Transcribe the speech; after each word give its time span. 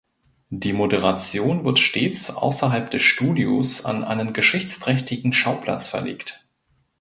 Die 0.49 0.73
Moderation 0.73 1.63
wird 1.63 1.77
stets 1.77 2.31
außerhalb 2.35 2.89
des 2.89 3.03
Studios 3.03 3.85
an 3.85 4.03
einen 4.03 4.33
geschichtsträchtigen 4.33 5.31
Schauplatz 5.31 5.89
verlegt. 5.89 6.43